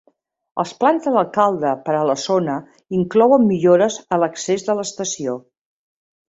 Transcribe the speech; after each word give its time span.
Els 0.61 0.69
plans 0.83 1.03
de 1.09 1.11
l'alcalde 1.15 1.73
per 1.89 1.93
a 1.97 2.07
la 2.11 2.15
zona 2.21 2.55
inclouen 3.01 3.45
millores 3.51 3.99
a 4.17 4.21
l'accés 4.23 4.67
de 4.71 4.77
l'estació. 4.81 5.37